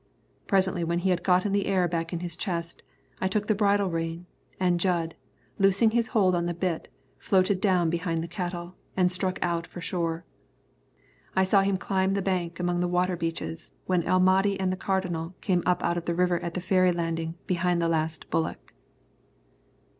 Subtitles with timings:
[0.47, 2.81] Presently, when he had gotten the air back in his chest,
[3.19, 4.25] I took the bridle rein,
[4.59, 5.13] and Jud,
[5.59, 6.87] loosing his hold on the bit,
[7.19, 10.25] floated down behind the cattle, and struck out for the shore.
[11.35, 14.75] I saw him climb the bank among the water beeches when El Mahdi and the
[14.75, 18.73] Cardinal came up out of the river at the ferry landing behind the last bullock.